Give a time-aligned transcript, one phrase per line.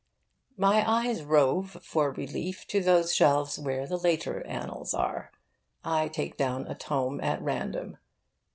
[0.57, 5.31] My eye roves, for relief, to those shelves where the later annals are.
[5.85, 7.97] I take down a tome at random.